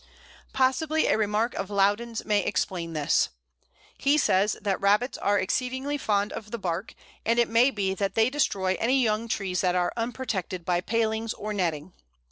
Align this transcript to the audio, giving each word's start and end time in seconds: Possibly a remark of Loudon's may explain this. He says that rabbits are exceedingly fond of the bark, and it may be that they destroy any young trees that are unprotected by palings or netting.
Possibly 0.51 1.05
a 1.05 1.15
remark 1.15 1.53
of 1.53 1.69
Loudon's 1.69 2.25
may 2.25 2.43
explain 2.43 2.93
this. 2.93 3.29
He 3.99 4.17
says 4.17 4.57
that 4.59 4.81
rabbits 4.81 5.15
are 5.15 5.37
exceedingly 5.37 5.95
fond 5.99 6.33
of 6.33 6.49
the 6.49 6.57
bark, 6.57 6.95
and 7.23 7.37
it 7.37 7.47
may 7.47 7.69
be 7.69 7.93
that 7.93 8.15
they 8.15 8.31
destroy 8.31 8.75
any 8.79 8.99
young 9.03 9.27
trees 9.27 9.61
that 9.61 9.75
are 9.75 9.93
unprotected 9.95 10.65
by 10.65 10.81
palings 10.81 11.35
or 11.35 11.53
netting. 11.53 11.93